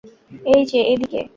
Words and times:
এই 0.45 0.61
যে, 0.65 0.79
এদিকে! 0.93 1.21